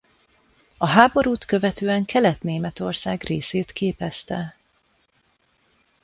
A 0.77 0.87
háborút 0.87 1.45
követően 1.45 2.05
Kelet-Németország 2.05 3.23
részét 3.23 3.71
képezte. 3.71 4.55